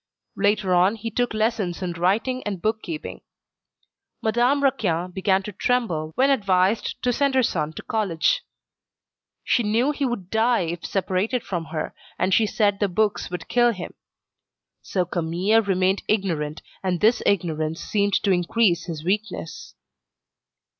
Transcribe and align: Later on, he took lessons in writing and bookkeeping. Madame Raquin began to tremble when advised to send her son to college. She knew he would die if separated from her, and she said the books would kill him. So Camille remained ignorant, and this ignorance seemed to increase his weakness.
Later 0.35 0.73
on, 0.73 0.95
he 0.95 1.11
took 1.11 1.31
lessons 1.31 1.83
in 1.83 1.91
writing 1.91 2.41
and 2.41 2.59
bookkeeping. 2.59 3.21
Madame 4.23 4.63
Raquin 4.63 5.11
began 5.11 5.43
to 5.43 5.51
tremble 5.51 6.13
when 6.15 6.31
advised 6.31 6.99
to 7.03 7.13
send 7.13 7.35
her 7.35 7.43
son 7.43 7.71
to 7.73 7.83
college. 7.83 8.41
She 9.43 9.61
knew 9.61 9.91
he 9.91 10.07
would 10.07 10.31
die 10.31 10.61
if 10.61 10.83
separated 10.83 11.43
from 11.43 11.65
her, 11.65 11.93
and 12.17 12.33
she 12.33 12.47
said 12.47 12.79
the 12.79 12.87
books 12.89 13.29
would 13.29 13.47
kill 13.47 13.73
him. 13.73 13.93
So 14.81 15.05
Camille 15.05 15.61
remained 15.61 16.01
ignorant, 16.07 16.63
and 16.81 16.99
this 16.99 17.21
ignorance 17.23 17.79
seemed 17.79 18.13
to 18.23 18.31
increase 18.31 18.85
his 18.85 19.03
weakness. 19.03 19.75